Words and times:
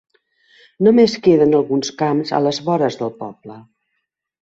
Només 0.87 1.17
queden 1.27 1.53
alguns 1.59 1.93
camps 2.01 2.35
a 2.39 2.43
les 2.49 2.65
vores 2.73 3.01
del 3.05 3.17
poble. 3.25 3.63